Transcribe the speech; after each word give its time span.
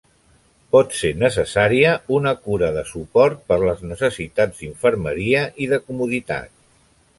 Pot 0.75 0.95
ser 0.99 1.11
necessària 1.23 1.91
una 2.21 2.33
cura 2.47 2.71
de 2.79 2.85
suport 2.93 3.45
per 3.53 3.59
les 3.67 3.85
necessitats 3.91 4.65
d'infermeria 4.65 5.47
i 5.67 5.71
de 5.75 5.83
comoditat. 5.87 6.53